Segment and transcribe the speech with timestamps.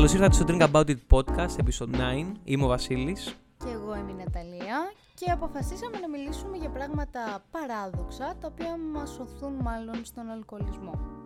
[0.00, 2.32] Καλώς ήρθατε στο Drink About It Podcast, episode 9.
[2.44, 3.36] Είμαι ο Βασίλης.
[3.58, 9.10] Και εγώ είμαι η Ναταλία και αποφασίσαμε να μιλήσουμε για πράγματα παράδοξα τα οποία μας
[9.10, 11.22] σωθούν μάλλον στον αλκοολισμό.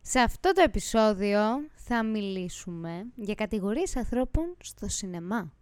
[0.00, 1.40] Σε αυτό το επεισόδιο
[1.74, 5.52] θα μιλήσουμε για κατηγορίες ανθρώπων στο σινεμά.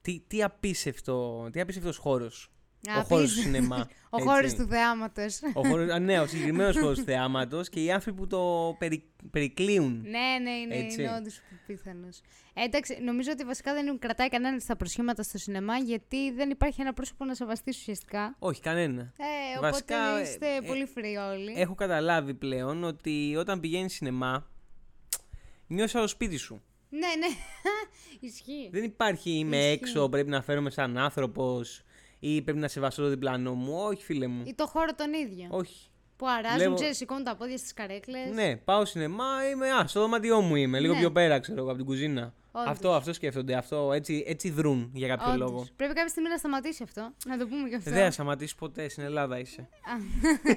[0.00, 2.50] Τι, τι απίστευτο, τι απίστευτος χώρος.
[2.90, 3.88] Α, ο χώρος πεις- του σινεμά.
[4.10, 4.28] Ο έτσι.
[4.28, 5.40] χώρος του θεάματος.
[5.54, 9.04] Ο χώρος, α, ναι, ο συγκεκριμένος χώρος του θεάματος και οι άνθρωποι που το περι,
[9.30, 10.00] περικλείουν.
[10.00, 11.02] ναι, ναι, είναι, Έτσι.
[11.02, 12.20] είναι όντως πιθανός.
[12.58, 16.80] Ε, εντάξει, νομίζω ότι βασικά δεν κρατάει κανένας τα προσχήματα στο σινεμά γιατί δεν υπάρχει
[16.80, 18.36] ένα πρόσωπο να σεβαστείς ουσιαστικά.
[18.38, 19.00] Όχι, κανένα.
[19.02, 21.54] Ε, οπότε Βασικά, ε, είστε ε, πολύ free όλοι.
[21.56, 24.46] Έχω καταλάβει πλέον ότι όταν πηγαίνεις σινεμά,
[25.66, 26.62] νιώθεις σαν το σπίτι σου.
[26.88, 27.26] Ναι, ναι.
[28.28, 28.68] Ισχύει.
[28.72, 29.70] Δεν υπάρχει είμαι Ισχύει.
[29.72, 31.82] έξω, πρέπει να φέρομαι σαν άνθρωπος
[32.20, 33.74] ή πρέπει να σεβαστώ το διπλανό μου.
[33.76, 34.42] Όχι, φίλε μου.
[34.46, 35.46] Ή το χώρο τον ίδιο.
[35.50, 35.86] Όχι.
[36.16, 38.30] Που αράζουν, Βλέπω- ξέρεις, σηκώνουν τα πόδια στις καρέκλες.
[38.34, 40.98] Ναι, πάω σινεμά, είμαι α, στο δωμάτιό μου είμαι, λίγο Ναι.
[41.00, 42.34] πιο πέρα, ξέρω εγώ, από την κουζίνα.
[42.52, 42.70] Όντως.
[42.70, 45.50] Αυτό, αυτό σκέφτονται, αυτό, έτσι, έτσι δρούν για κάποιο Όντως.
[45.50, 45.66] λόγο.
[45.76, 47.12] Πρέπει κάποια στιγμή να σταματήσει αυτό.
[47.26, 47.90] Να το πούμε και αυτό.
[47.90, 49.60] Δεν θα σταματήσει ποτέ, στην Ελλάδα είσαι.
[49.60, 49.94] Α,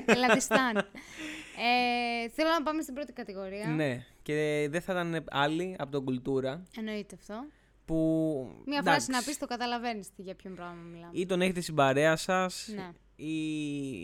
[0.14, 0.78] Ελλαδιστάν.
[0.78, 3.68] ε, θέλω να πάμε στην πρώτη κατηγορία.
[3.68, 7.46] Ναι, και δεν θα ήταν άλλη από τον Κουλτούρα Εννοείται αυτό.
[7.90, 8.52] Που.
[8.66, 11.12] Μία εντάξει, φράση να πεις το καταλαβαίνεις για ποιον πράγμα μιλάμε.
[11.12, 12.92] Ή τον έχετε στην παρέα σας, Ναι.
[13.16, 13.34] ή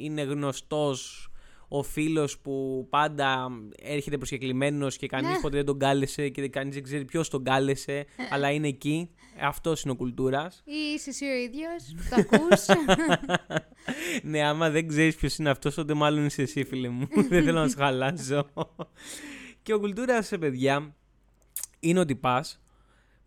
[0.01, 1.29] είναι γνωστός
[1.67, 3.47] ο φίλος που πάντα
[3.81, 5.39] έρχεται προσκεκλημένος και κανείς Ναι.
[5.41, 9.09] ποτέ δεν τον κάλεσε και κανείς δεν ξέρει ποιος τον κάλεσε, αλλά είναι εκεί.
[9.41, 10.63] Αυτός είναι ο Κουλτούρας.
[10.65, 12.65] Ή είσαι εσύ ο ίδιος που το ακούς.
[14.31, 17.07] ναι, άμα δεν ξέρεις ποιος είναι αυτός, τότε μάλλον είσαι εσύ, φίλε μου.
[17.29, 18.49] δεν θέλω να σου χαλάσω.
[19.63, 20.95] και ο κουλτούρας σε παιδιά
[21.79, 22.45] είναι ότι πα,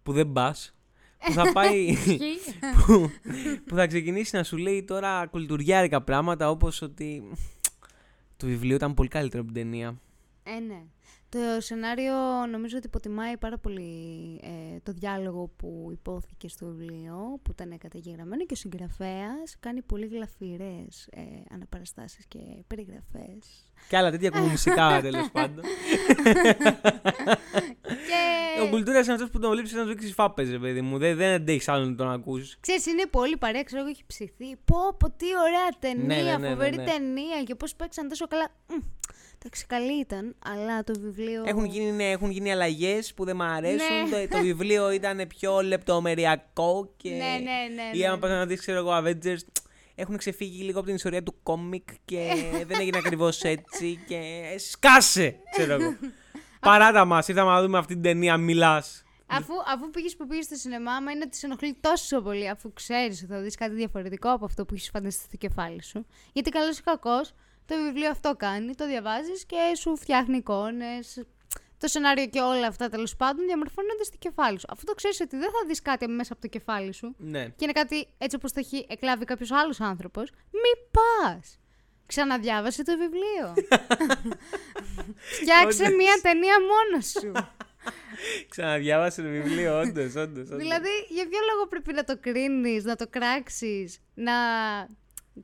[0.08, 0.74] που δεν πας,
[1.18, 1.78] που θα πάει.
[1.78, 2.38] Ισχύει.
[2.86, 3.10] που,
[3.66, 7.22] που θα ξεκινήσει να σου λέει τώρα κουλτουριάρικα πράγματα όπως ότι.
[8.36, 10.00] Το βιβλίο ήταν πολύ καλύτερο από την ταινία.
[10.56, 10.82] Ε, ναι.
[11.30, 12.14] Το σενάριο
[12.50, 13.90] νομίζω ότι υποτιμάει πάρα πολύ
[14.42, 20.06] ε, το διάλογο που υπόθηκε στο βιβλίο, που ήταν καταγεγραμμένο και ο συγγραφέας κάνει πολύ
[20.06, 21.20] γλαφυρές ε,
[21.54, 23.72] αναπαραστάσεις και περιγραφές.
[23.88, 25.64] Και άλλα τέτοια μουσικά τέλος πάντων.
[27.82, 30.98] και Ο κουλτούρας είναι αυτός που τον βλέπει να του ρίξει φάπες, ρε παιδί μου.
[30.98, 32.56] Δεν, δεν αντέχεις άλλο να τον ακούσει.
[32.60, 34.56] ξέρεις, είναι πολύ παρέα, ξέρω εγώ, έχει ψηθεί.
[34.64, 36.84] Πω, πω, τι ωραία ταινία, Ναι, ναι, ναι, ναι, φοβερή ναι.
[36.84, 38.48] ταινία και πώς παίξαν τόσο καλά.
[39.38, 41.42] Μμ, Εντάξει, καλή ήταν, αλλά το βιβλίο...
[41.46, 44.08] Έχουν γίνει, ναι, έχουν γίνει αλλαγές που δεν μ' αρέσουν.
[44.10, 44.26] Ναι.
[44.26, 47.10] Το, το βιβλίο ήταν πιο λεπτομεριακό και.
[47.10, 47.90] Ναι, ναι, ναι.
[47.92, 48.06] Ή ναι.
[48.06, 49.62] άμα πας να δεις, ξέρω εγώ, Avengers,
[49.94, 52.32] έχουν ξεφύγει λίγο από την ιστορία του κόμικ και
[52.68, 54.04] δεν έγινε ακριβώς έτσι.
[54.08, 54.16] Και
[54.54, 55.96] ε, σκάσε, ξέρω εγώ.
[56.60, 59.02] Παράτα μας, ήρθαμε να δούμε αυτή την ταινία, μιλάς.
[59.26, 62.72] Αφού, αφού πήγες που πήγες στο σινεμά, άμα είναι ότι σε ενοχλεί τόσο πολύ, αφού
[62.72, 66.06] ξέρεις ότι θα δεις κάτι διαφορετικό από αυτό που έχεις φανταστεί στο κεφάλι σου.
[66.32, 67.34] Γιατί καλός ή κακός,
[67.68, 71.22] το βιβλίο αυτό κάνει, το διαβάζεις και σου φτιάχνει εικόνες.
[71.78, 74.66] Το σενάριο και όλα αυτά τέλος πάντων διαμορφώνονται στο κεφάλι σου.
[74.70, 77.44] Αφού το ξέρεις ότι δεν θα δεις κάτι μέσα από το κεφάλι σου Ναι.
[77.44, 81.58] και είναι κάτι έτσι όπως το έχει εκλάβει κάποιος άλλος άνθρωπος, μη πας.
[82.06, 83.54] Ξαναδιάβασε το βιβλίο.
[85.40, 85.96] Φτιάξε Όντως.
[85.96, 87.32] μία ταινία μόνος σου.
[88.50, 90.48] Ξαναδιάβασε το βιβλίο, όντως, όντως.
[90.48, 94.32] Δηλαδή, για ποιο λόγο πρέπει να το κρίνεις, να το κράξεις, να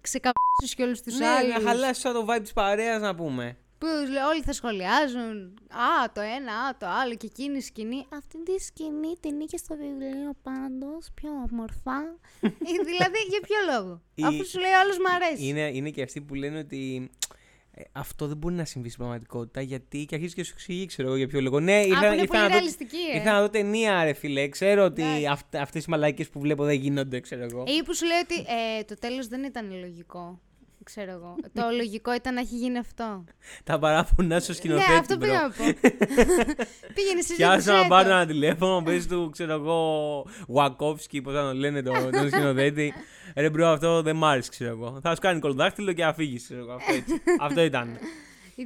[0.01, 1.55] ξεκαμπήσει κι όλου τους Ναι, άλλους.
[1.55, 3.57] να χαλάσεις σαν το vibe της παρέας να πούμε.
[3.79, 5.59] Που λέ- όλοι θα σχολιάζουν.
[5.71, 7.15] Α, το ένα, α, το άλλο.
[7.15, 8.07] Και εκείνη η σκηνή.
[8.13, 11.09] Αυτή τη σκηνή την είχε στο βιβλίο πάντως.
[11.15, 11.97] Πιο όμορφα.
[12.69, 15.47] Ε, δηλαδή, για ποιο λόγο; Η- Αφού σου λέει ο άλλο μ' αρέσει.
[15.47, 17.11] Είναι, είναι και αυτοί που λένε ότι
[17.77, 21.09] ε, αυτό δεν μπορεί να συμβεί στην πραγματικότητα γιατί και αρχίζει και σου εξηγεί, ξέρω
[21.09, 21.61] εγώ για ποιο λόγο.
[21.61, 23.17] Ναι, Α, που ήρθα, είναι ήρθα πολύ να δω, ρεαλιστική, ε.
[23.17, 24.49] ήρθα να δω ταινία, ρε φίλε.
[24.49, 25.27] Ξέρω ότι Εντάξει.
[25.27, 27.65] αυ, αυτές οι μαλακίε που βλέπω δεν γίνονται, ξέρω εγώ.
[27.67, 30.41] Ή που σου λέει ότι ε, το τέλος δεν ήταν λογικό.
[30.85, 31.37] Ξέρω εγώ.
[31.53, 33.25] το λογικό ήταν να έχει γίνει αυτό.
[33.65, 34.91] Τα παράπονα στο σκηνοθέτη.
[34.91, 35.21] ναι, αυτό bro.
[35.21, 35.65] πήγα να πω.
[36.95, 41.57] Πήγαινε εσύ Πιάσα να πάρω ένα τηλέφωνο, πες του, ξέρω εγώ, Βακόφσκι, πώς θα τον
[41.57, 42.95] λένε τον, τον σκηνοθέτη.
[43.37, 44.99] Ρε bro, αυτό δεν μ' άρεσε, ξέρω εγώ.
[45.03, 46.73] Θα σου κάνει κωλοδάχτυλο και να φύγεις, ξέρω εγώ.
[46.73, 47.23] Αυτό, έτσι.
[47.47, 47.99] αυτό ήταν.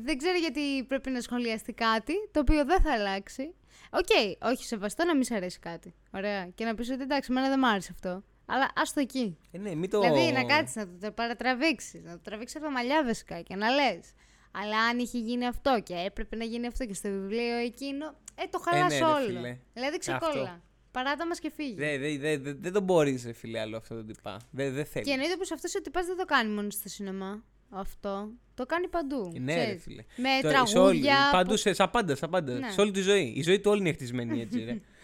[0.04, 3.54] Δεν ξέρει γιατί πρέπει να σχολιαστεί κάτι το οποίο δεν θα αλλάξει.
[3.90, 5.94] Οκ, όχι σεβαστό να μην σε αρέσει κάτι.
[6.10, 6.48] Ωραία.
[6.54, 8.22] Και να πεις ότι εντάξει, εμένα δεν μ' άρεσε αυτό.
[8.50, 9.36] Αλλά άστο εκεί.
[9.52, 10.00] Ε, ναι, μην το...
[10.00, 13.56] Δηλαδή να κάτσεις να το, το παρατραβήξεις, να το τραβήξεις από τα μαλλιά βασικά και
[13.56, 14.12] να λες.
[14.50, 18.42] Αλλά αν είχε γίνει αυτό και έπρεπε να γίνει αυτό και στο βιβλίο εκείνο, ε,
[18.50, 19.26] το χαλάς ναι, ρε, όλο.
[19.26, 19.58] φίλε.
[19.74, 20.42] Δηλαδή ξεκόλλα.
[20.42, 20.60] Αυτό.
[20.90, 21.74] Παράτα μας και φύγει.
[21.74, 24.36] Δεν δε, δε, δε, δεν το μπορείς, ρε φίλε, άλλο αυτό το τυπά.
[24.50, 25.06] Δεν δε θέλεις.
[25.08, 27.44] Και εννοείται πως αυτός ο τυπάς δεν το κάνει μόνος στο σινεμά.
[27.70, 28.28] Αυτό.
[28.54, 29.32] Το κάνει παντού.
[29.40, 29.82] Ναι, ρε ξέρεις.
[29.82, 30.04] φίλε.
[30.16, 31.30] Με Τώρα, σε όλη- τραγούδια.
[31.32, 32.52] Παντού, που- σε, σαν πάντα, σαν πάντα.
[32.52, 32.70] Ναι.
[32.70, 33.32] Σε όλη τη ζωή.
[33.36, 34.80] Η ζωή του όλη είναι χτισμένη έτσι, ρε.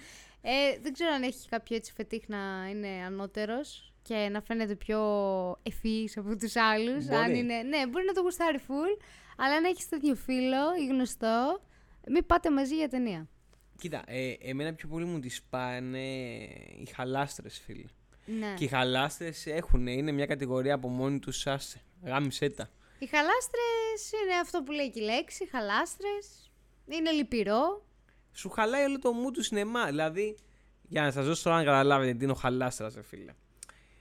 [0.46, 5.00] Ε, δεν ξέρω αν έχει κάποιο έτσι φετίχ να είναι ανώτερος και να φαίνεται πιο
[5.62, 7.04] ευφύης από τους άλλους.
[7.04, 7.16] Μπορεί.
[7.16, 9.02] Αν είναι, ναι, μπορεί να το γουστάρει full,
[9.36, 11.60] αλλά αν έχεις τέτοιο φίλο ή γνωστό,
[12.08, 13.28] Μην πάτε μαζί για ταινία.
[13.78, 15.98] Κοίτα, ε, εμένα πιο πολύ μου τις πάνε
[16.78, 17.84] οι χαλάστρες, φίλε.
[18.26, 18.54] Ναι.
[18.56, 21.82] Και οι χαλάστρες έχουν, είναι μια κατηγορία από μόνοι τους, άσε.
[22.04, 22.70] Γάμισέ τα.
[22.98, 26.50] Οι χαλάστρες είναι αυτό που λέει και η λέξη, χαλάστρες.
[26.86, 27.84] Είναι λυπηρό.
[28.34, 29.84] Σου χαλάει όλο το μου του σινεμά.
[29.86, 30.36] Δηλαδή,
[30.88, 33.32] για να σας δώσω τώρα να καταλάβετε τι είναι ο χαλάστρας, φίλε.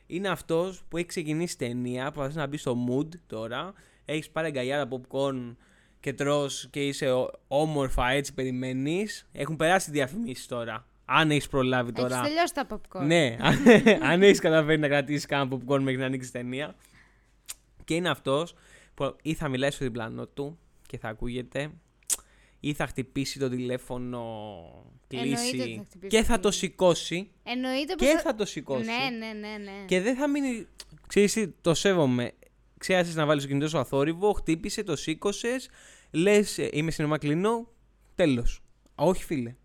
[0.06, 3.74] Είναι αυτός που έχει ξεκινήσει ταινία, που να μπεις στο mood τώρα.
[4.06, 5.56] Έχεις πάρει αγκαλιάρα popcorn
[6.00, 9.28] και τρως και είσαι ο- όμορφα έτσι περιμένεις.
[9.32, 10.86] Έχουν περάσει διαφημίσεις τώρα.
[11.06, 12.16] Αν έχεις προλάβει τώρα.
[12.16, 13.06] Έχεις τελειώσει τα popcorn.
[13.06, 13.56] Ναι, αν,
[14.02, 16.76] αν έχεις καταφέρει να κρατήσεις κάνα popcorn μέχρι να ανοίξεις ταινία.
[17.86, 18.54] Και είναι αυτός
[18.94, 20.58] που ή θα μιλάει στο διπλανό του
[20.88, 21.72] και θα ακούγεται,
[22.66, 24.20] ή θα χτυπήσει το τηλέφωνο,
[25.08, 26.52] Εννοείται ότι κλείσει θα χτυπήσει και το θα το τηλέφωνο.
[26.52, 27.30] σηκώσει.
[27.44, 28.86] Εννοείται πως Και θα το σηκώσει.
[28.86, 29.86] Ναι, ναι, ναι, ναι.
[29.86, 30.68] Και δεν θα μείνει.
[31.08, 32.32] Ξέρεις τι, το σέβομαι.
[32.78, 35.70] Ξέρασε να βάλεις το κινητό σου αθόρυβο, χτύπησε, το σήκωσες,
[36.12, 37.68] λες, είμαι σινεμά κλείνω,
[38.16, 38.64] τέλος.
[38.96, 39.56] Όχι, φίλε.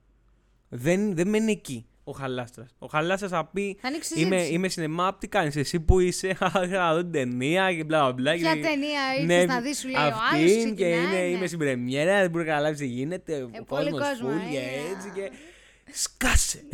[0.69, 2.75] Δεν, δεν μένει εκεί ο χαλάστρας.
[2.79, 3.79] Ο χαλάστρας θα πει.
[3.81, 4.53] Θα ανοίξεις Είμαι, συζήτηση.
[4.55, 6.35] είμαι σινεμά, τι κάνεις εσύ που είσαι,
[6.71, 8.33] θα δω την ταινία και μπλα μπλα.
[8.35, 11.11] Ποια και- ταινία Ναι, ήρθες να δεις, σου λέει ο άλλος, αυτήν και ξεκινάει, είναι,
[11.13, 11.19] ναι.
[11.37, 13.43] είμαι στην πρεμιέρα, δεν μπορεί να καταλάβεις τι γίνεται.
[13.43, 14.93] ο πολύ κόσμος κόσμο, full και ε.
[14.97, 15.31] έτσι και.
[15.93, 16.59] Σκάσε!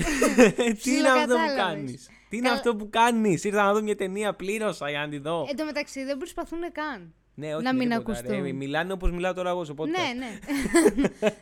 [0.83, 1.57] τι είναι αυτό που Ψιλοκατάλαβες.
[1.57, 2.59] κάνεις; Τι είναι Καλά.
[2.59, 5.47] αυτό που κάνεις; Ήρθα να δω μια ταινία, πλήρωσα για να τη δω.
[5.51, 7.15] Εν τω μεταξύ δεν προσπαθούν καν.
[7.35, 8.43] Ναι, όχι να με μην τίποτα, ακουστούν.
[8.45, 8.53] ρε.
[8.53, 9.87] Μιλάνε όπως μιλάω τώρα εγώ στο podcast.
[9.87, 10.39] Ναι, ναι.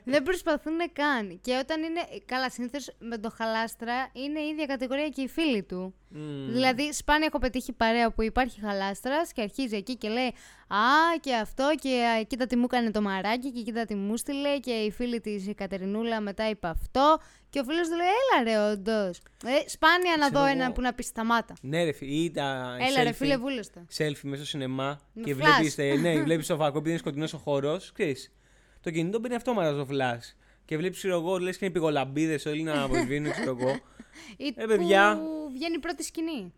[0.12, 1.41] δεν προσπαθούν καν.
[1.41, 2.00] Και όταν είναι.
[2.25, 5.94] Καλά, συνήθως με το χαλάστρα είναι η ίδια κατηγορία και οι φίλοι του.
[6.14, 6.53] Μμμ.
[6.53, 10.26] Δηλαδή, σπάνια έχω πετύχει παρέα που υπάρχει χαλάστρας και αρχίζει εκεί και λέει
[10.69, 14.17] Α, και αυτό, και α, κοίτα τι μου έκανε το μαράκι, και κοίτα τι μου
[14.17, 17.19] στείλε, και η φίλη της Κατερινούλα μετά είπε αυτό.
[17.50, 19.19] Και ο φίλος του λέει Έλα ρε, όντως.
[19.44, 20.59] Ε, σπάνια να Ξέρω δω εγώ.
[20.59, 21.55] έναν που να πει σταμάτα.
[21.61, 23.81] Ναι, ρε, φίλε, ή τα Έλα, ρε, selfie- φίλε, βούλωστο.
[23.97, 25.35] selfie μέσα στο σινεμά Με και flash.
[25.37, 27.81] βλέπεις ναι, βλέπεις το φακό επειδή είναι σκοτεινός ο χώρο.
[28.81, 30.35] Το κινητό μπαίνει αυτόματα στο flash.
[30.65, 33.79] Και βλέπεις, ξέρω εγώ, λες και είναι πηγολαμπίδες όλοι να αποσβήνουν, ξέρω εγώ.
[34.37, 35.19] Ή Ε, παιδιά.
[35.19, 36.53] που βγαίνει η πρώτη σκηνή.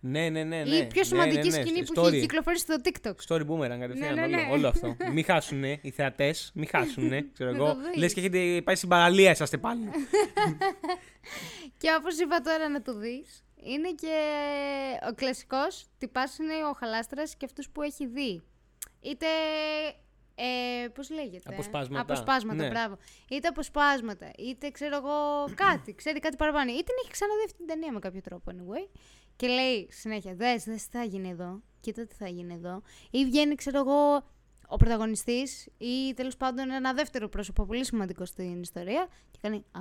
[0.00, 0.62] Ναι, ναι, ναι.
[0.62, 0.74] ναι.
[0.74, 2.06] Ή η πιο Ναι, σημαντική ναι, ναι, σκηνή που story.
[2.12, 3.14] έχει κυκλοφορήσει στο TikTok.
[3.28, 4.42] Story boomerang κατευθείαν Ναι, ναι, ναι.
[4.42, 4.96] Όλο, όλο αυτό.
[5.12, 7.10] μην χάσουν οι θεατές, μην χάσουν.
[7.34, 7.66] ξέρω Να εγώ.
[7.66, 7.96] το δεις.
[7.96, 9.88] Λες και έχετε πάει στην παραλία, είσαστε πάλι.
[11.78, 14.14] Και όπως είπα τώρα να το δεις, είναι και
[15.10, 18.42] ο κλασικός τυπάς είναι ο χαλάστρας και αυτούς που έχει δει.
[19.00, 19.26] Είτε,
[20.84, 22.00] ε, πώς λέγεται; Αποσπάσματα.
[22.00, 22.68] Αποσπάσματα, Ναι.
[22.68, 22.98] μπράβο.
[23.30, 26.70] Είτε αποσπάσματα, είτε ξέρω εγώ κάτι, ξέρει κάτι παραπάνω.
[26.70, 28.88] Είτε την έχει ξαναδεί αυτή την ταινία με κάποιο τρόπο, anyway.
[29.36, 32.82] Και λέει συνέχεια, δες, δες τι θα γίνει εδώ, κοίτα τι θα γίνει εδώ.
[33.10, 34.26] Ή βγαίνει, ξέρω εγώ,
[34.68, 39.80] ο πρωταγωνιστής ή τέλος πάντων ένα δεύτερο πρόσωπο πολύ σημαντικό στην ιστορία και κάνει «Α,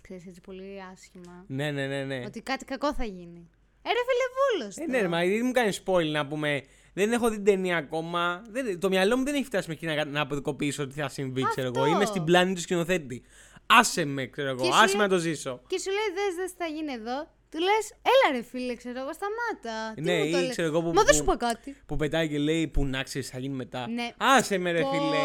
[0.00, 2.04] ξέρεις έτσι πολύ άσχημα, ναι, ναι, ναι.
[2.04, 2.24] ναι.
[2.26, 3.48] ότι κάτι κακό θα γίνει».
[3.82, 4.76] Ε, ρε φίλε βούλος.
[4.76, 6.62] Ε, ναι, ρε, μα γιατί μου κάνεις spoil να πούμε.
[6.94, 8.42] Δεν έχω δει την ταινία ακόμα.
[8.50, 11.66] Δεν, το μυαλό μου δεν έχει φτάσει μέχρι να, να αποδικοποιήσω ότι θα συμβεί, ξέρω
[11.74, 11.80] εγώ.
[11.80, 11.94] Αυτό.
[11.94, 13.22] Είμαι στην πλάνη του σκηνοθέτη.
[13.66, 14.58] Άσε με, ξέρω εγώ.
[14.58, 15.60] Και σου Άσε με λέει- να το ζήσω.
[15.66, 17.30] Και σου λέει δες, δες τι θα γίνει εδώ.
[17.50, 19.94] Του λες, έλα ρε φίλε, ξέρω εγώ, σταμάτα.
[19.94, 21.76] Τι Ναι, μου το ή λες; ξέρω εγώ που- Μα δεν που- σου είπα κάτι.
[21.86, 23.88] Που πετάει και λέει που να ξέρεις θα γίνει μετά.
[23.88, 24.10] Ναι.
[24.16, 24.90] Άσε με, ρε Πω.
[24.90, 25.22] φίλε.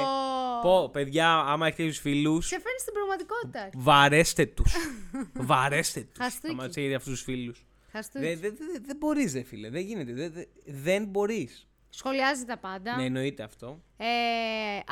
[0.62, 3.70] Πω, παιδιά, άμα έχετε τους φίλους, Σε φέρνει στην πραγματικότητα.
[3.76, 4.74] βαρέστε τους.
[5.34, 6.18] βαρέστε τους.
[6.24, 6.54] Χαστούκι.
[6.54, 7.66] Άμα του έχετε αυτούς τους φίλους.
[7.98, 8.26] Χαστούκι.
[8.26, 9.70] Δεν δε, δε, δεν μπορείς, ρε φίλε.
[9.70, 10.14] Δεν γίνεται.
[10.14, 11.68] Δεν, δεν, δεν μπορείς.
[11.90, 12.96] Σχολιάζει τα πάντα.
[12.96, 13.84] Ναι, εννοείται αυτό.
[13.98, 14.06] Ε,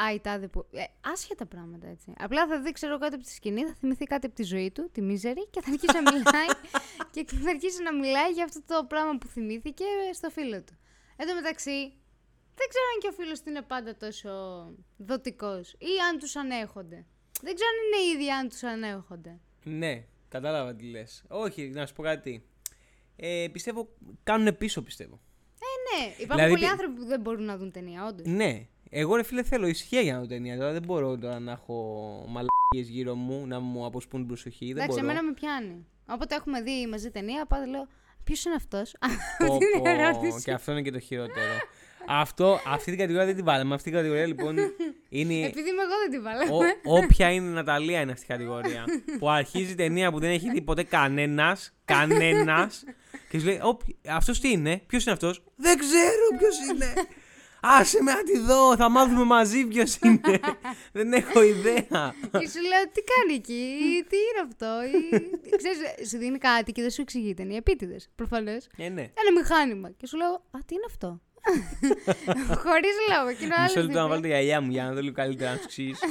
[0.02, 0.66] α, η τάδε που.
[0.72, 0.84] Ε,
[1.14, 2.14] άσχετα πράγματα έτσι.
[2.18, 4.90] Απλά θα δει, ξέρω κάτι από τη σκηνή, θα θυμηθεί κάτι από τη ζωή του,
[4.92, 6.48] τη μίζερη, και θα αρχίσει να μιλάει.
[7.12, 9.84] και θα αρχίσει να μιλάει για αυτό το πράγμα που θυμήθηκε
[10.14, 10.78] στο φίλο του.
[11.16, 11.78] Εν τω μεταξύ,
[12.56, 14.30] δεν ξέρω αν και ο φίλος του είναι πάντα τόσο
[14.98, 17.06] δοτικός ή αν τους ανέχονται.
[17.42, 19.40] Δεν ξέρω αν είναι οι ίδιοι αν τους ανέχονται.
[19.64, 21.24] Ναι, κατάλαβα τι λες.
[21.28, 22.46] Όχι, να σου πω κάτι.
[23.16, 23.88] Ε, πιστεύω
[24.24, 25.20] κάνουν πίσω, πιστεύω.
[25.60, 28.28] Ε, ναι, υπάρχουν Δηλαδή, πολλοί τι- άνθρωποι που δεν μπορούν να δουν ταινία, όντως.
[28.28, 28.68] Ναι.
[28.90, 30.58] Εγώ ρε φίλε θέλω ησυχία για να δω ταινία.
[30.58, 31.76] Τώρα δεν μπορώ τώρα να έχω
[32.28, 34.66] μαλακίες γύρω μου να μου αποσπούν την προσοχή.
[34.66, 35.04] Δεν Εντάξει, μπορώ.
[35.12, 35.86] εμένα με πιάνει.
[36.08, 37.88] Όποτε έχουμε δει μαζί ταινία, πάντα λέω
[38.24, 38.96] Ποιος είναι αυτός;
[39.38, 40.44] Πω, Αυτή είναι η πω, ερώτηση.
[40.44, 41.54] και αυτό είναι και το χειρότερο.
[42.08, 43.74] αυτό, αυτή την κατηγορία δεν την βάλαμε.
[43.74, 44.56] Αυτή την κατηγορία λοιπόν
[45.10, 45.34] είναι.
[45.50, 46.44] Επειδή είμαι εγώ δεν την βάλα.
[46.52, 48.84] Ό, όποια είναι η Ναταλία είναι αυτή η κατηγορία.
[49.20, 51.74] που αρχίζει η ταινία που δεν έχει δει ποτέ κανένας.
[51.86, 52.84] Κανένας.
[53.30, 53.60] Και σου λέει:
[54.10, 56.94] Αυτός τι είναι, ποιος είναι αυτός; Δεν ξέρω ποιος είναι.
[57.68, 60.40] Άσε με να τη δω, θα μάθουμε μαζί ποιος είναι.
[60.92, 62.14] δεν έχω ιδέα.
[62.32, 64.80] και σου λέω τι κάνει εκεί, ή τι είναι αυτό.
[64.84, 65.20] Ή...
[65.58, 67.58] Ξέρεις, σου δίνει κάτι και δεν σου εξηγεί η ταινία.
[67.58, 68.68] Επίτηδες, προφανώς.
[68.78, 69.02] Ε, ναι.
[69.02, 69.90] Ένα μηχάνημα.
[69.98, 71.22] Και σου λέω Α, τι είναι αυτό;
[72.64, 73.36] Χωρίς λόγο.
[73.38, 74.08] Και είναι ο Μισό άλλος λεπτό να δίπλα.
[74.08, 76.06] βάλω τα γυαλιά μου για να δω λίγο καλύτερα να σου εξηγήσω.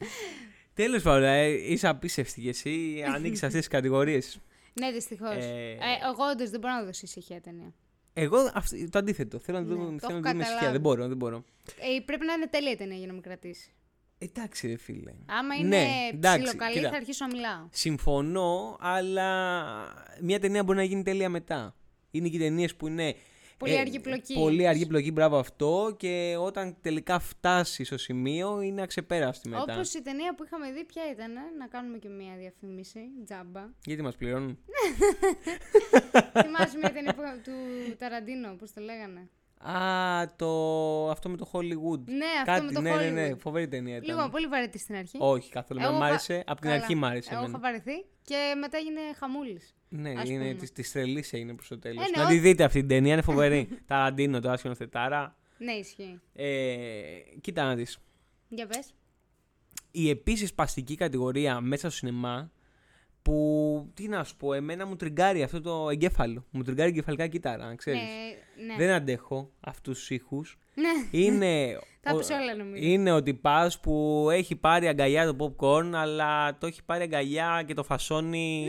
[0.74, 4.40] Τέλος πάντων, ε, είσαι απίστευτη και εσύ ανήκεις σε αυτές τις κατηγορίες.
[4.78, 5.34] Ναι, δυστυχώς.
[5.36, 5.78] Ε,
[6.10, 7.72] εγώ όντως δεν μπορώ να δώσω ησυχία ταινία.
[8.12, 9.38] Εγώ αυ- το αντίθετο.
[9.38, 10.44] Θέλω να Ναι, δω το θέλω έχω να δούμε ησυχία.
[10.46, 10.72] καταλάβει.
[10.72, 11.44] Δεν μπορώ, δεν μπορώ.
[11.96, 13.72] Ε, πρέπει να είναι τέλεια η ταινία για να με κρατήσει.
[14.18, 15.12] Εντάξει, ρε φίλε.
[15.26, 16.90] Άμα είναι Ναι, εντάξει, ψιλοκαλή, κοίτα.
[16.90, 17.66] θα αρχίσω να μιλάω.
[17.70, 19.28] Συμφωνώ, αλλά
[20.20, 21.74] μια ταινία μπορεί να γίνει τέλεια μετά.
[22.10, 23.14] Είναι και οι ταινίες που είναι.
[23.58, 24.34] Πολύ αργή πλοκή.
[24.34, 25.94] Πολύ αργή πλοκή, μπράβο αυτό.
[25.98, 29.72] Και όταν τελικά φτάσει στο σημείο είναι αξεπέραστη μετά.
[29.74, 33.00] Όπως η ταινία που είχαμε δει, ποια ήταν, να κάνουμε και μία διαφήμιση.
[33.24, 33.64] Τζάμπα.
[33.84, 34.58] Γιατί μας πληρώνουν;
[36.42, 37.52] Θυμάσαι μια ταινία που, του
[37.98, 41.10] Ταραντίνο, πώς το λέγανε; Α, το...
[41.10, 42.00] αυτό με το Hollywood.
[42.04, 43.38] Ναι, αυτό Κάτι, με το ναι, ναι, ναι, Hollywood.
[43.38, 44.16] φοβερή ταινία ήταν.
[44.16, 45.16] Λίγο πολύ βαρετή στην αρχή.
[45.20, 45.80] Όχι καθόλου.
[45.82, 46.42] Εγώ Μ' βα- άρεσε.
[46.46, 46.80] Από την Καλά.
[46.82, 47.28] αρχή μ' άρεσε.
[47.32, 47.58] Εγώ εμένα.
[47.58, 49.74] είχα βαρεθεί και μετά έγινε χαμούλης.
[49.88, 50.54] Ναι, ας είναι πούμε.
[50.54, 52.04] της της τρελή έγινε προς το τέλος.
[52.06, 53.68] Ε, ναι, να τη ό- δείτε αυτή την ταινία, είναι φοβερή.
[53.86, 55.36] Ταραντίνο, το άσχημο θετάρα.
[55.58, 56.20] Ναι, ισχύει.
[56.34, 56.96] Ε,
[57.40, 57.98] κοίτα να δεις.
[58.48, 58.94] Για πες.
[59.90, 62.50] Η επίσης παστική κατηγορία μέσα στο σινεμά
[63.22, 66.46] που, τι να σου πω, εμένα μου τριγκάρει αυτό το εγκέφαλο.
[66.50, 68.00] Μου τριγκάρει εγκεφαλικά κύτταρα, ξέρεις.
[68.00, 68.76] Ναι, ναι.
[68.76, 70.58] Δεν αντέχω αυτούς τους ήχους.
[70.74, 71.18] ναι.
[71.18, 72.82] Είναι, Τα ο- πεις όλα νομίζω.
[72.86, 77.74] είναι ο τυπάς που έχει πάρει αγκαλιά το popcorn, αλλά το έχει πάρει αγκαλιά και
[77.74, 78.66] το φασώνει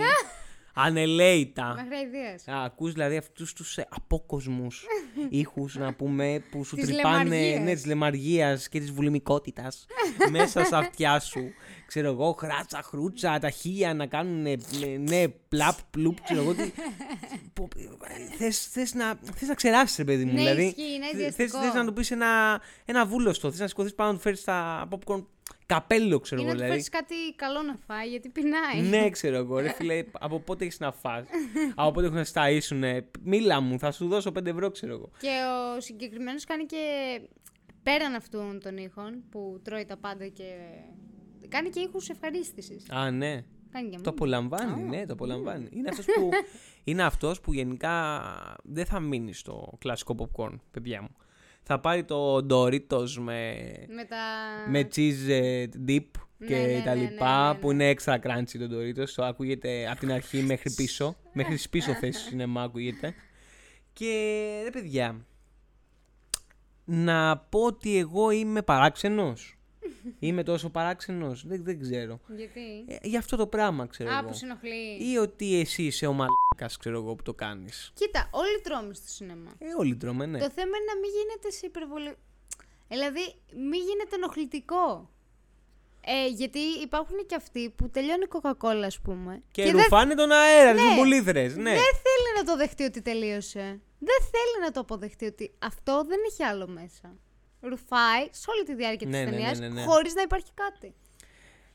[0.73, 1.73] ανελαίητα.
[1.75, 2.47] Μέχρι αηδίας.
[2.47, 4.85] Α, ακούς δηλαδή αυτούς τους ε, απόκοσμους
[5.29, 7.63] ήχους να πούμε που σου Της τρυπάνε λεμαργίας.
[7.63, 9.85] ναι, της λεμαργίας και της βουλημικότητας
[10.31, 11.51] μέσα στα αυτιά σου.
[11.87, 14.57] Ξέρω εγώ, χράτσα, χρούτσα, τα χίλια να κάνουν ε,
[14.97, 16.53] ναι, πλαπ, πλουπ, ξέρω εγώ.
[16.53, 16.71] τι-
[17.53, 17.67] που-
[18.37, 20.31] θες, θες, να, θες να ξεράσεις ρε παιδί μου.
[20.33, 21.59] Ναι, δηλαδή, ισχύει, είναι θες, ιδιαστικό.
[21.63, 24.87] θες να του πεις ένα, ένα βούλωστο, θες να σηκωθείς πάνω να του φέρεις τα
[24.91, 25.25] popcorn
[25.73, 26.53] καπέλο, ξέρω Ή εγώ.
[26.53, 26.81] να του Δηλαδή.
[26.83, 28.81] φέρεις κάτι καλό να φάει, γιατί πεινάει.
[28.89, 29.59] Ναι, ξέρω εγώ.
[29.59, 31.27] Ρε φίλε, από πότε έχεις να φας;
[31.75, 32.99] Από πότε έχουν να σταΐσουν.
[33.23, 35.11] Μίλα μου, θα σου δώσω 5 ευρώ, ξέρω εγώ.
[35.19, 35.29] Και
[35.77, 36.77] ο συγκεκριμένος κάνει και
[37.83, 40.43] πέραν αυτών των ήχων που τρώει τα πάντα και
[41.47, 42.89] κάνει και ήχους ευχαρίστησης.
[42.91, 43.43] Α, ναι.
[43.71, 44.09] Κάνει και Το μου.
[44.09, 45.67] απολαμβάνει, ναι, το απολαμβάνει.
[45.75, 46.29] Είναι αυτός που,
[46.83, 48.21] είναι αυτός που γενικά
[48.63, 51.15] δεν θα μείνει στο κλασικό popcorn, παιδιά μου.
[51.71, 53.53] Θα πάρει το Doritos με,
[53.87, 54.17] Με τα...
[54.69, 56.05] με cheese ε, dip
[56.47, 59.09] και Ναι, ναι, τα ναι, λοιπά, ναι, ναι, που είναι extra crunchy το Doritos.
[59.15, 61.15] Το ακούγεται από την αρχή μέχρι πίσω.
[61.33, 63.13] μέχρι τις πίσω θέσεις του σινεμά ακούγεται.
[63.93, 64.11] Και
[64.63, 65.25] ρε παιδιά,
[66.85, 69.58] να πω ότι εγώ είμαι παράξενος.
[70.19, 71.47] Είμαι τόσο παράξενος.
[71.47, 72.19] Δεν, δεν ξέρω.
[72.35, 72.85] Γιατί...
[72.87, 74.27] Ε, για αυτό το πράγμα ξέρω Α, εγώ.
[74.27, 75.11] που σε ενοχλεί.
[75.11, 77.91] Ή ότι εσύ είσαι ο μαλάκας, ξέρω εγώ, που το κάνεις.
[77.93, 79.51] Κοίτα, όλοι τρώμε στο σινεμά.
[79.57, 80.39] Ε, όλοι τρώμε, ναι.
[80.39, 82.15] Το θέμα είναι να μην γίνεται σε υπερβολή.
[82.87, 83.33] Δηλαδή,
[83.69, 85.09] μην γίνεται ενοχλητικό.
[86.05, 89.43] Ε, γιατί υπάρχουν και αυτοί που τελειώνει η Coca-Cola, ας πούμε.
[89.51, 90.95] Και, δεν ρουφάνε τον αέρα, τις Ναι.
[90.95, 91.63] μπουλήθρες, ναι.
[91.63, 93.81] Δεν θέλει να το δεχτεί ότι τελείωσε.
[93.99, 97.15] Δεν θέλει να το αποδεχτεί ότι αυτό δεν έχει άλλο μέσα.
[97.61, 99.83] Ρουφάει σε όλη τη διάρκεια Ναι, της ναι, ταινίας ναι, ναι, ναι.
[99.83, 100.93] χωρίς να υπάρχει κάτι.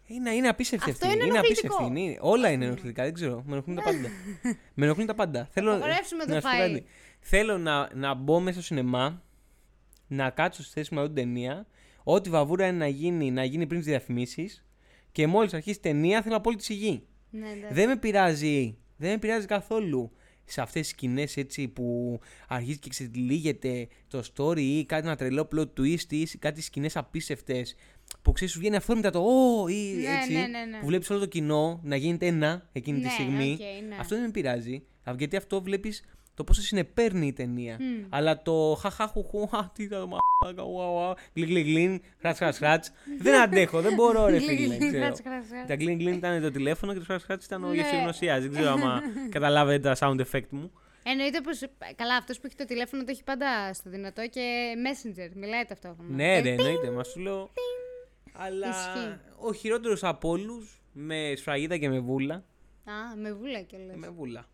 [0.07, 1.27] Είναι, είναι απίστευτη Αυτό ευθύνη.
[1.29, 2.01] είναι απίστευτη ενοχλητικό.
[2.03, 2.19] ευθύνη.
[2.21, 3.43] Όλα είναι ενοχλητικά, δεν ξέρω.
[3.47, 4.09] Με ενοχλούν τα πάντα.
[4.75, 5.49] με ενοχλούν τα πάντα.
[5.53, 6.59] Θέλω, απαγορεύσουμε το να σου πω φαΐ.
[6.59, 6.85] κάτι.
[7.21, 9.23] Θέλω να, να μπω μέσα στο σινεμά,
[10.07, 11.67] να κάτσω στη θέση μου με την ταινία,
[12.03, 14.65] ό,τι βαβούρα είναι να γίνει, να γίνει πριν τις διαφημίσεις
[15.13, 17.07] και μόλις αρχίσει η ταινία θέλω απόλυτη σιγή.
[17.31, 17.69] Ναι, ναι.
[17.71, 20.13] Δεν με πειράζει, δεν με πειράζει καθόλου
[20.45, 25.49] σε αυτές τις σκηνές έτσι που αρχίζει και ξετυλίγεται το story ή κάτι ένα τρελό
[25.57, 27.75] plot twist ή κάτι σκηνές απίστευτες
[28.23, 30.79] που ξέρεις σου βγαίνει αυθόρμητα το «Ω» ή Ναι, έτσι ναι, ναι, ναι.
[30.81, 33.53] που βλέπεις όλο το κοινό να γίνεται ένα εκείνη τη Ναι, στιγμή.
[33.53, 33.59] οκ,
[33.89, 33.97] ναι.
[33.99, 36.03] Αυτό δεν με πειράζει Α, γιατί αυτό βλέπεις
[36.35, 37.79] το πόσο συνεπέρνει η ταινία.
[38.09, 40.07] Αλλά το χαχαχουχου, α, τι ήταν το
[40.43, 42.91] μαλάκα, ουα, ουα, γκλιν γκλιν γκλιν, χράτς χράτς χράτς.
[43.19, 45.05] δεν αντέχω, δεν μπορώ ρε Γκλιν, φίλε, γκλιν, ξέρω.
[45.05, 45.69] χράτς, χράτς, χράτς.
[45.69, 47.75] Τα γκλιν γκλιν ήταν το τηλέφωνο και το χράτς χράτς ήταν ο Ναι.
[47.75, 48.41] γευσηγνωσίας.
[48.43, 49.01] Δεν ξέρω άμα
[49.31, 50.73] καταλάβετε τα sound effect μου.
[51.07, 51.61] Εννοείται πως,
[51.97, 56.15] καλά, αυτός που έχει το τηλέφωνο το έχει πάντα στο δυνατό και messenger, μιλάει ταυτόχρονα.
[56.15, 57.51] Ναι, Ε, ρε, εννοείται, μα σου λέω.
[58.33, 59.19] Αλλά Ισχύει.
[59.39, 62.35] ο χειρότερος από όλους, με σφραγίδα και με βούλα.
[62.35, 63.97] Α, με βούλα κιόλας.
[63.97, 64.47] Με βούλα.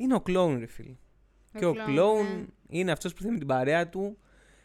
[0.00, 0.96] Είναι ο κλόουν, ρε φίλε.
[1.54, 2.44] Ο και ο κλόουν, κλόουν ναι.
[2.68, 4.18] είναι αυτός που θέλει την παρέα του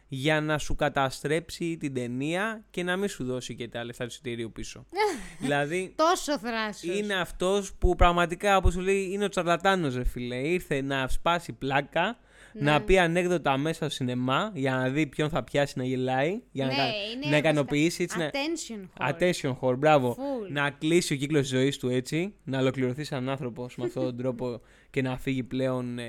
[0.08, 4.10] για να σου καταστρέψει την ταινία και να μην σου δώσει και τα λεφτά του
[4.12, 4.86] εισιτηρίου πίσω.
[5.42, 6.98] δηλαδή, Τόσο θράσος.
[6.98, 10.36] είναι αυτός που πραγματικά, όπως σου λέει, είναι ο τσαρλατάνος, ρε φίλε.
[10.36, 12.18] Ήρθε να σπάσει πλάκα,
[12.58, 12.72] Ναι.
[12.72, 16.66] να πει ανέκδοτα μέσα στο σινεμά για να δει ποιον θα πιάσει να γελάει, για
[16.66, 18.18] Ναι, να, είναι να ικανοποιήσει έτσι.
[18.18, 19.12] να- Attention hall.
[19.14, 20.18] Attention whore, μπράβο.
[20.20, 20.52] Full.
[20.52, 24.18] Να κλείσει ο κύκλος της ζωής του έτσι, να ολοκληρωθεί σαν άνθρωπος με αυτόν τον
[24.22, 26.00] τρόπο και να φύγει πλέον.
[26.00, 26.06] Ε,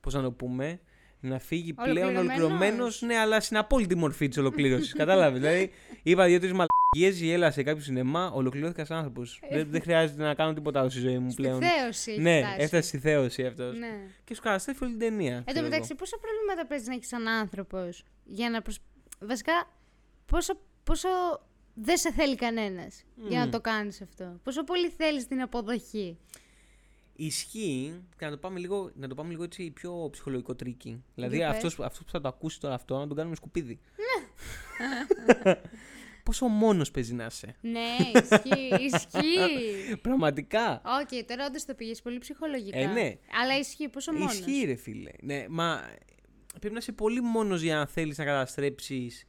[0.00, 0.80] Πώς να το πούμε,
[1.20, 2.36] να φύγει πλέον Ολοκληρωμένος.
[2.38, 4.92] ολοκληρωμένος, ναι, αλλά στην απόλυτη μορφή της ολοκλήρωσης.
[5.02, 5.40] Κατάλαβες.
[5.40, 5.70] Δηλαδή,
[6.02, 9.22] είπα δύο-τρει μαλακίες, γέλα σε κάποιο σινεμά, ολοκληρώθηκας σαν άνθρωπο.
[9.50, 11.60] δεν, δεν χρειάζεται να κάνω τίποτα άλλο στη ζωή μου Στη πλέον.
[11.62, 12.56] θέωση έχει Ναι, φτάσει.
[12.62, 13.78] έφτασε στη θέωση αυτός.
[13.78, 13.90] Ναι.
[14.24, 15.34] Και σου καταστρέφει όλη την ταινία.
[15.36, 15.98] Εν τω ξέρω μεταξύ, εγώ.
[15.98, 18.78] πόσα προβλήματα παίζει να έχεις σαν άνθρωπος για να προσ...
[19.20, 19.52] Βασικά,
[20.26, 21.08] πόσο, πόσο
[21.74, 24.40] δεν σε θέλει κανένας για να το κάνεις αυτό.
[24.44, 26.18] Πόσο πολύ θέλεις την αποδοχή.
[27.20, 31.02] Ισχύει, και να το πάμε λίγο, να το πάμε λίγο έτσι πιο ψυχολογικό tricky.
[31.14, 31.56] Δηλαδή Για πες.
[31.56, 33.78] αυτός, που- αυτός που θα το ακούσει τώρα αυτό, να τον κάνουμε σκουπίδι.
[36.24, 37.56] πόσο μόνος παίζει να είσαι.
[37.60, 37.80] Ναι,
[38.22, 39.96] ισχύει, ισχύει.
[40.02, 40.82] Πραγματικά.
[41.02, 42.78] Οκ, τώρα όντως το πήγε πολύ ψυχολογικά.
[42.78, 43.14] Ε, ναι.
[43.42, 45.10] Αλλά ισχύει, πόσο μόνος; Ισχύει, ρε φίλε.
[45.22, 45.80] Ναι, μα
[46.58, 49.26] πρέπει να είσαι πολύ μόνος για να θέλεις να καταστρέψεις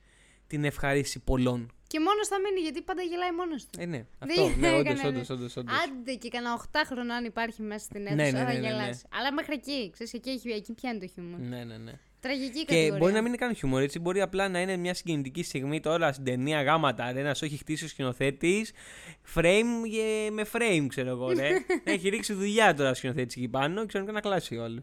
[0.47, 1.71] την ευχαρίστηση πολλών.
[1.91, 3.79] Και μόνος θα μείνει γιατί πάντα γελάει μόνος του.
[3.81, 4.41] Ε, ναι, Δεν αυτό.
[4.59, 5.35] ναι, όντως, έκανε, όντως, ναι.
[5.35, 5.57] όντως.
[5.57, 8.59] Άντε και κανένα 8 χρονών αν υπάρχει μέσα στην αίθουσα, Ναι, ναι, θα ναι, ναι,
[8.59, 8.67] ναι.
[8.67, 9.03] γελάσει.
[9.17, 11.39] Αλλά μέχρι εκεί, ξέρεις, εκεί, έχει- εκεί πιάνει το χιούμορ.
[11.39, 11.91] Ναι, ναι, ναι.
[12.19, 12.97] Τραγική Και κατηγορία.
[12.97, 13.99] μπορεί να μην είναι καν χιούμορ, έτσι.
[13.99, 17.07] Μπορεί απλά να είναι μια συγκινητική στιγμή τώρα στην ταινία γάματα.
[17.17, 18.71] Ένας όχι χτίσει ο σκηνοθέτης.
[19.35, 21.49] Frame και με frame, ξέρω εγώ, ρε.
[21.93, 24.81] έχει ρίξει δουλειά τώρα ο σκηνοθέτης εκεί πάνω και ξέρω να κλάσει ο άλλο.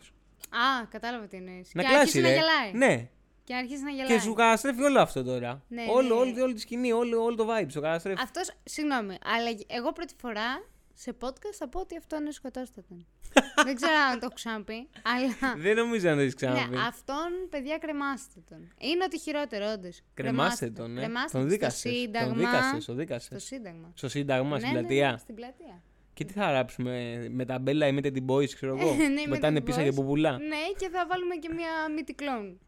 [0.51, 1.71] Α, κατάλαβα τι εννοείς.
[1.75, 2.29] Να και κλάσει, αρχίσει ρε.
[2.29, 2.73] να γελάει.
[2.73, 3.09] Ναι.
[3.47, 4.07] Και αρχίσει να γελάει.
[4.07, 5.63] Και σου καταστρέφει όλο αυτό τώρα.
[5.69, 6.21] Ναι, όλο, ναι.
[6.21, 8.23] όλη, όλη τη σκηνή, όλο, όλο το vibe σου καταστρέφει.
[8.23, 13.07] Αυτός, συγγνώμη, αλλά εγώ πρώτη φορά σε podcast θα πω ότι αυτόν σκοτώσταταν.
[13.67, 15.55] Δεν ξέρω αν το έχω ξαναπεί, αλλά.
[15.57, 16.75] Δεν νομίζω να το έχεις ξαναπεί.
[16.77, 18.73] Ναι, αυτόν, παιδιά, κρεμάστε τον.
[18.79, 20.01] Είναι ότι χειρότερο, όντως.
[20.15, 21.01] Κρεμάστε τον, ναι.
[21.01, 21.79] Κρεμάστε Τον τον δίκασες.
[21.81, 22.35] στο Τον Σύνταγμα.
[22.35, 23.39] δίκασες, το Στο δίκασε.
[23.39, 23.91] Σύνταγμα.
[23.95, 25.11] Στο Σύνταγμα, στην Ναι, ναι, πλατεία.
[25.11, 25.83] ναι, στην πλατεία.
[26.17, 29.27] Και τι θα γράψουμε, με τα μπέλα ή με την boys, ξέρω εγώ; Ναι, με
[29.29, 29.85] Μετά είναι την πίσω Boys.
[29.85, 30.33] και πουπουλά.
[30.39, 32.59] Ναι, και θα βάλουμε και μία μύτη κλόουν.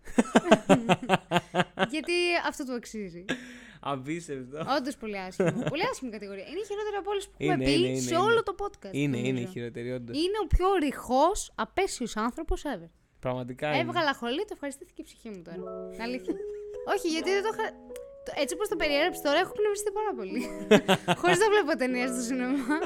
[1.90, 2.12] Γιατί
[2.48, 3.24] αυτό του αξίζει.
[3.80, 4.58] Απίστευτο.
[4.78, 5.62] Όντως πολύ άσχημο.
[5.72, 6.44] πολύ άσχημη κατηγορία.
[6.50, 8.22] Είναι η χειρότερη από όλες που έχουμε Είναι, πει είναι, είναι, σε είναι.
[8.22, 8.90] όλο το podcast.
[8.92, 9.52] Είναι, είναι η νομίζω.
[9.52, 10.16] χειροτερή, όντως.
[10.16, 12.90] Είναι ο πιο ρηχός, απέσιος άνθρωπος ever.
[13.20, 13.78] Πραγματικά είναι.
[13.78, 15.62] Έβγαλα χολή, το ευχαριστήθηκε η ψυχή μου τώρα.
[16.02, 16.34] Αλήθεια.
[16.94, 17.66] Όχι, γιατί δεν το είχα.
[18.28, 20.42] Το- Έτσι όπω το περιέγραψε τώρα, έχω πνευριστεί πάρα πολύ.
[21.20, 22.76] Χωρίς να βλέπω ταινία στο σινεμά.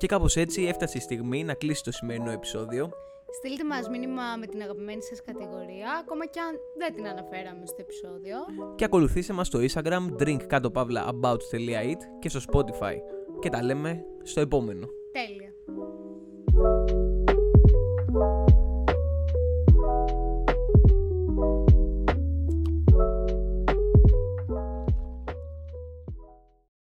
[0.00, 2.90] Και κάπως έτσι έφτασε η στιγμή να κλείσει το σημερινό επεισόδιο.
[3.38, 7.76] Στείλτε μας μήνυμα με την αγαπημένη σας κατηγορία, ακόμα και αν δεν την αναφέραμε στο
[7.80, 8.36] επεισόδιο.
[8.76, 12.94] Και ακολουθήστε μας στο Instagram drink κάτω παύλα about.it και στο Spotify.
[13.40, 14.86] Και τα λέμε στο επόμενο.
[15.12, 15.50] Τέλεια.